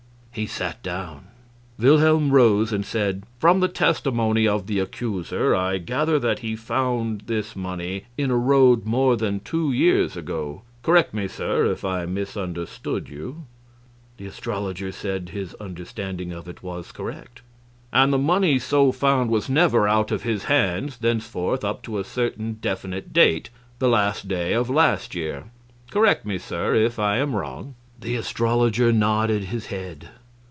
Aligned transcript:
He 0.33 0.45
sat 0.47 0.81
down. 0.81 1.25
Wilhelm 1.77 2.31
rose 2.31 2.71
and 2.71 2.85
said: 2.85 3.23
"From 3.37 3.59
the 3.59 3.67
testimony 3.67 4.47
of 4.47 4.65
the 4.65 4.79
accuser 4.79 5.53
I 5.53 5.77
gather 5.77 6.17
that 6.19 6.39
he 6.39 6.55
found 6.55 7.23
this 7.25 7.53
money 7.53 8.05
in 8.17 8.31
a 8.31 8.37
road 8.37 8.85
more 8.85 9.17
than 9.17 9.41
two 9.41 9.73
years 9.73 10.15
ago. 10.15 10.61
Correct 10.83 11.13
me, 11.13 11.27
sir, 11.27 11.65
if 11.65 11.83
I 11.83 12.05
misunderstood 12.05 13.09
you." 13.09 13.43
The 14.15 14.25
astrologer 14.27 14.93
said 14.93 15.31
his 15.33 15.53
understanding 15.55 16.31
of 16.31 16.47
it 16.47 16.63
was 16.63 16.93
correct. 16.93 17.41
"And 17.91 18.13
the 18.13 18.17
money 18.17 18.57
so 18.57 18.93
found 18.93 19.31
was 19.31 19.49
never 19.49 19.85
out 19.85 20.13
of 20.13 20.23
his 20.23 20.45
hands 20.45 20.95
thenceforth 20.99 21.65
up 21.65 21.83
to 21.83 21.99
a 21.99 22.05
certain 22.05 22.53
definite 22.53 23.11
date 23.11 23.49
the 23.79 23.89
last 23.89 24.29
day 24.29 24.53
of 24.53 24.69
last 24.69 25.13
year. 25.13 25.43
Correct 25.89 26.25
me, 26.25 26.37
sir, 26.37 26.73
if 26.73 26.99
I 26.99 27.17
am 27.17 27.35
wrong." 27.35 27.75
The 27.99 28.15
astrologer 28.15 28.93
nodded 28.93 29.43
his 29.43 29.65
head. 29.65 30.07